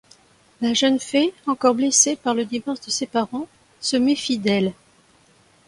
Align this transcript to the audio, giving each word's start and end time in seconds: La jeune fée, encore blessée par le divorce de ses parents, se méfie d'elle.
La 0.61 0.73
jeune 0.73 0.99
fée, 0.99 1.31
encore 1.45 1.75
blessée 1.75 2.15
par 2.15 2.33
le 2.33 2.43
divorce 2.43 2.81
de 2.81 2.89
ses 2.89 3.05
parents, 3.05 3.45
se 3.81 3.97
méfie 3.97 4.39
d'elle. 4.39 4.73